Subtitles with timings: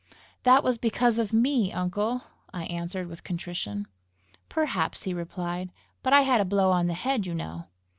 [0.45, 3.85] "That was because of me, uncle!" I answered with contrition.
[4.49, 5.69] "Perhaps," he replied;
[6.01, 7.67] "but I had a blow on the head, you know!"